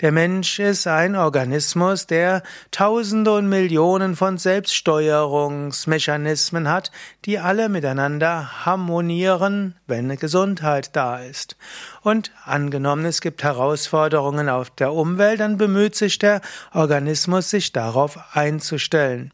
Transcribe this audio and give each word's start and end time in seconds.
Der 0.00 0.12
Mensch 0.12 0.60
ist 0.60 0.86
ein 0.86 1.16
Organismus, 1.16 2.06
der 2.06 2.44
Tausende 2.70 3.32
und 3.32 3.48
Millionen 3.48 4.14
von 4.14 4.38
Selbststeuerungsmechanismen 4.38 6.68
hat, 6.68 6.92
die 7.24 7.40
alle 7.40 7.68
miteinander 7.68 8.64
harmonieren, 8.64 9.74
wenn 9.88 10.16
Gesundheit 10.16 10.94
da 10.94 11.18
ist. 11.18 11.56
Und 12.02 12.30
angenommen, 12.44 13.04
es 13.04 13.20
gibt 13.20 13.42
Herausforderungen 13.42 14.48
auf 14.48 14.70
der 14.70 14.92
Umwelt, 14.92 15.40
dann 15.40 15.56
bemüht 15.56 15.96
sich 15.96 16.20
der 16.20 16.40
Organismus, 16.72 17.50
sich 17.50 17.72
darauf 17.72 18.16
einzustellen. 18.32 19.32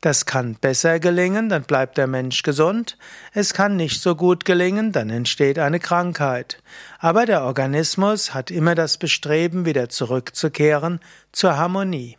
Das 0.00 0.26
kann 0.26 0.54
besser 0.54 1.00
gelingen, 1.00 1.48
dann 1.48 1.64
bleibt 1.64 1.98
der 1.98 2.06
Mensch 2.06 2.42
gesund. 2.44 2.96
Es 3.32 3.52
kann 3.52 3.76
nicht 3.76 4.00
so 4.00 4.14
gut 4.14 4.44
gelingen, 4.44 4.92
dann 4.92 5.10
entsteht 5.10 5.58
eine 5.58 5.80
Krankheit. 5.80 6.62
Aber 7.00 7.26
der 7.26 7.42
Organismus 7.42 8.32
hat 8.32 8.52
immer 8.52 8.76
das 8.76 8.96
Bestreben, 8.96 9.64
wieder 9.64 9.88
zurückzukehren 9.88 11.00
zur 11.32 11.56
Harmonie. 11.56 12.16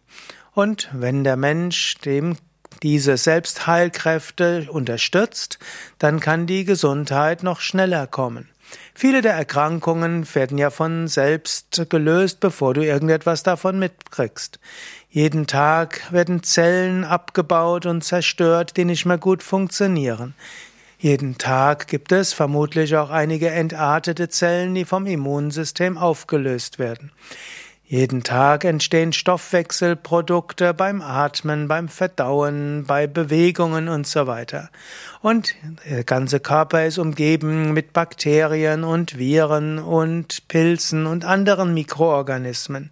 Und 0.54 0.90
wenn 0.92 1.24
der 1.24 1.38
Mensch 1.38 1.98
dem 2.00 2.36
diese 2.84 3.18
Selbstheilkräfte 3.18 4.68
unterstützt, 4.70 5.60
dann 6.00 6.20
kann 6.20 6.48
die 6.48 6.66
Gesundheit 6.66 7.44
noch 7.44 7.62
schneller 7.62 8.08
kommen. 8.08 8.50
Viele 8.94 9.22
der 9.22 9.34
Erkrankungen 9.34 10.28
werden 10.36 10.58
ja 10.58 10.70
von 10.70 11.08
selbst 11.08 11.86
gelöst, 11.90 12.40
bevor 12.40 12.74
du 12.74 12.86
irgendetwas 12.86 13.44
davon 13.44 13.80
mitkriegst. 13.80 14.60
Jeden 15.10 15.48
Tag 15.48 16.12
werden 16.12 16.44
Zellen 16.44 17.04
abgebaut 17.04 17.86
und 17.86 18.04
zerstört, 18.04 18.78
die 18.78 18.86
nicht 18.86 19.06
mehr 19.06 19.18
gut 19.18 19.42
funktionieren. 19.42 20.36
Jeden 21.00 21.38
Tag 21.38 21.88
gibt 21.88 22.12
es 22.12 22.34
vermutlich 22.34 22.98
auch 22.98 23.10
einige 23.10 23.50
entartete 23.50 24.28
Zellen, 24.28 24.76
die 24.76 24.84
vom 24.84 25.06
Immunsystem 25.06 25.98
aufgelöst 25.98 26.78
werden. 26.78 27.12
Jeden 27.92 28.22
Tag 28.22 28.66
entstehen 28.66 29.14
Stoffwechselprodukte 29.14 30.76
beim 30.76 31.02
Atmen, 31.02 31.68
beim 31.68 31.88
Verdauen, 31.88 32.84
bei 32.86 33.08
Bewegungen 33.08 33.90
und 33.90 34.06
so 34.06 34.28
weiter. 34.28 34.70
Und 35.24 35.56
der 35.90 36.04
ganze 36.04 36.40
Körper 36.40 36.86
ist 36.86 37.00
umgeben 37.00 37.74
mit 37.74 37.92
Bakterien 37.92 38.84
und 38.84 39.18
Viren 39.18 39.80
und 39.80 40.48
Pilzen 40.48 41.08
und 41.08 41.26
anderen 41.26 41.74
Mikroorganismen. 41.74 42.92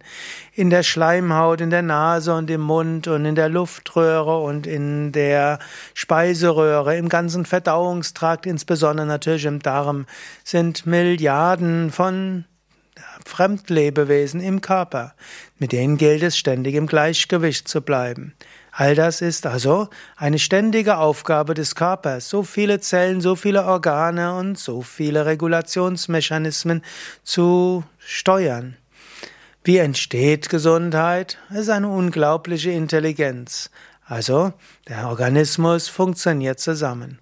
In 0.52 0.68
der 0.68 0.82
Schleimhaut, 0.82 1.60
in 1.60 1.70
der 1.70 1.82
Nase 1.82 2.34
und 2.34 2.50
im 2.50 2.62
Mund 2.62 3.06
und 3.06 3.24
in 3.24 3.36
der 3.36 3.48
Luftröhre 3.48 4.40
und 4.40 4.66
in 4.66 5.12
der 5.12 5.60
Speiseröhre, 5.94 6.96
im 6.96 7.08
ganzen 7.08 7.44
Verdauungstrakt, 7.44 8.46
insbesondere 8.46 9.06
natürlich 9.06 9.44
im 9.44 9.60
Darm, 9.60 10.06
sind 10.42 10.86
Milliarden 10.86 11.92
von 11.92 12.46
Fremdlebewesen 13.24 14.40
im 14.40 14.60
Körper. 14.60 15.14
Mit 15.58 15.72
denen 15.72 15.96
gilt 15.96 16.22
es 16.22 16.36
ständig 16.36 16.74
im 16.74 16.86
Gleichgewicht 16.86 17.68
zu 17.68 17.80
bleiben. 17.80 18.34
All 18.72 18.94
das 18.94 19.20
ist 19.20 19.44
also 19.44 19.88
eine 20.16 20.38
ständige 20.38 20.98
Aufgabe 20.98 21.54
des 21.54 21.74
Körpers, 21.74 22.28
so 22.28 22.44
viele 22.44 22.78
Zellen, 22.78 23.20
so 23.20 23.34
viele 23.34 23.64
Organe 23.64 24.34
und 24.36 24.56
so 24.56 24.82
viele 24.82 25.26
Regulationsmechanismen 25.26 26.82
zu 27.24 27.82
steuern. 27.98 28.76
Wie 29.64 29.78
entsteht 29.78 30.48
Gesundheit? 30.48 31.38
Es 31.50 31.62
ist 31.62 31.70
eine 31.70 31.88
unglaubliche 31.88 32.70
Intelligenz. 32.70 33.70
Also, 34.08 34.54
der 34.88 35.08
Organismus 35.08 35.88
funktioniert 35.88 36.58
zusammen. 36.58 37.18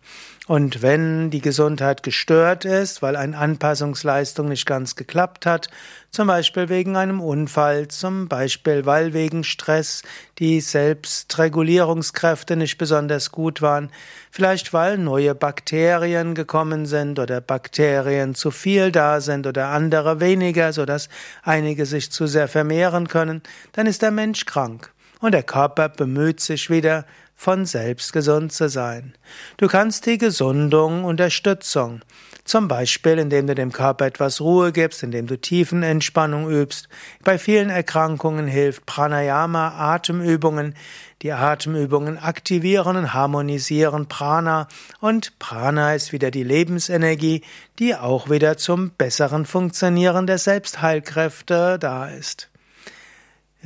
Und 0.47 0.81
wenn 0.81 1.31
die 1.31 1.41
Gesundheit 1.41 2.05
gestört 2.05 2.65
ist, 2.65 3.03
weil 3.03 3.17
eine 3.17 3.37
Anpassungsleistung 3.37 4.49
nicht 4.49 4.65
ganz 4.65 4.95
geklappt 4.95 5.45
hat, 5.45 5.69
zum 6.13 6.29
Beispiel 6.29 6.69
wegen 6.69 6.97
einem 6.97 7.21
Unfall, 7.21 7.89
zum 7.89 8.29
Beispiel 8.29 8.87
weil 8.87 9.13
wegen 9.13 9.43
Stress 9.43 10.05
die 10.39 10.61
Selbstregulierungskräfte 10.61 12.55
nicht 12.55 12.79
besonders 12.79 13.33
gut 13.33 13.61
waren, 13.61 13.91
vielleicht 14.31 14.73
weil 14.73 14.99
neue 14.99 15.35
Bakterien 15.35 16.37
gekommen 16.37 16.87
sind 16.87 17.19
oder 17.19 17.41
Bakterien 17.41 18.37
zu 18.37 18.53
viel 18.53 18.93
da 18.93 19.21
sind 19.21 19.49
oder 19.49 19.71
andere 19.71 20.21
weniger, 20.21 20.73
so 20.73 20.87
dass 20.87 21.09
einige 21.43 21.85
sich 21.85 22.13
zu 22.13 22.29
sehr 22.29 22.47
vermehren 22.47 23.09
können, 23.09 23.43
dann 23.73 23.89
ist 23.89 24.03
der 24.03 24.13
Mensch 24.13 24.47
krank. 24.47 24.93
Und 25.27 25.33
der 25.33 25.43
Körper 25.43 25.89
bemüht 25.89 26.39
sich 26.39 26.71
wieder, 26.71 27.05
von 27.35 27.67
selbst 27.67 28.13
gesund 28.13 28.53
zu 28.53 28.69
sein. 28.69 29.13
Du 29.57 29.67
kannst 29.67 30.07
die 30.07 30.19
Gesundung 30.19 31.03
Unterstützung, 31.03 32.03
zum 32.45 32.69
Beispiel 32.69 33.19
indem 33.19 33.49
du 33.49 33.57
dem 33.57 33.73
Körper 33.73 34.07
etwas 34.07 34.41
Ruhe 34.41 34.71
gibst, 34.71 35.03
indem 35.03 35.27
du 35.27 35.37
Tiefenentspannung 35.37 36.49
übst. 36.49 36.89
Bei 37.25 37.39
vielen 37.39 37.71
Erkrankungen 37.71 38.47
hilft 38.47 38.87
Pranayama, 38.87 39.71
Atemübungen. 39.71 40.77
Die 41.23 41.33
Atemübungen 41.33 42.19
aktivieren 42.19 42.97
und 42.97 43.13
harmonisieren 43.13 44.07
Prana 44.07 44.69
und 45.01 45.41
Prana 45.41 45.97
ist 45.97 46.13
wieder 46.13 46.31
die 46.31 46.45
Lebensenergie, 46.45 47.43
die 47.81 47.97
auch 47.97 48.31
wieder 48.31 48.59
zum 48.59 48.91
besseren 48.91 49.45
Funktionieren 49.45 50.29
der 50.29 50.39
Selbstheilkräfte 50.39 51.81
da 51.81 52.07
ist. 52.07 52.49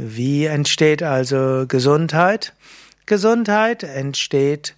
Wie 0.03 0.47
entsteht 0.47 1.03
also 1.03 1.67
Gesundheit? 1.69 2.55
Gesundheit 3.05 3.83
entsteht, 3.83 4.75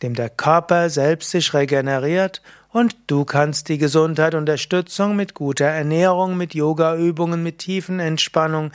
indem 0.00 0.14
der 0.14 0.30
Körper 0.30 0.88
selbst 0.88 1.30
sich 1.30 1.52
regeneriert 1.52 2.40
und 2.70 2.96
du 3.06 3.26
kannst 3.26 3.68
die 3.68 3.76
Gesundheit 3.76 4.34
Unterstützung 4.34 5.14
mit 5.14 5.34
guter 5.34 5.66
Ernährung, 5.66 6.38
mit 6.38 6.54
Yogaübungen, 6.54 7.42
mit 7.42 7.58
tiefen 7.58 8.00
Entspannung, 8.00 8.72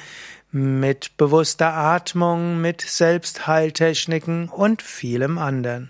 mit 0.52 1.18
bewusster 1.18 1.74
Atmung, 1.74 2.62
mit 2.62 2.81
Selbstheiltechniken 2.81 4.50
und 4.50 4.84
vielem 4.84 5.40
anderen. 5.40 5.90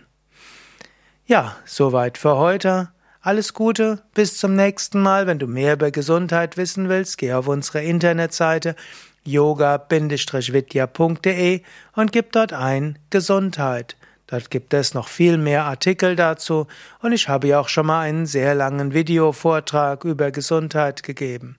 Ja, 1.25 1.57
soweit 1.65 2.17
für 2.17 2.37
heute. 2.37 2.91
Alles 3.19 3.53
Gute, 3.53 4.03
bis 4.13 4.37
zum 4.37 4.55
nächsten 4.55 5.01
Mal. 5.01 5.27
Wenn 5.27 5.37
du 5.37 5.47
mehr 5.47 5.73
über 5.73 5.91
Gesundheit 5.91 6.55
wissen 6.55 6.87
willst, 6.87 7.17
geh 7.17 7.33
auf 7.33 7.49
unsere 7.49 7.83
Internetseite 7.83 8.77
yoga-vidya.de 9.27 11.61
und 11.95 12.11
gib 12.11 12.31
dort 12.31 12.53
ein 12.53 12.97
Gesundheit. 13.09 13.95
Dort 14.27 14.49
gibt 14.49 14.73
es 14.73 14.93
noch 14.93 15.07
viel 15.07 15.37
mehr 15.37 15.65
Artikel 15.65 16.15
dazu 16.15 16.67
und 17.01 17.11
ich 17.11 17.29
habe 17.29 17.47
ja 17.47 17.59
auch 17.59 17.69
schon 17.69 17.85
mal 17.85 18.01
einen 18.01 18.25
sehr 18.25 18.55
langen 18.55 18.93
Videovortrag 18.93 20.03
über 20.03 20.31
Gesundheit 20.31 21.03
gegeben. 21.03 21.57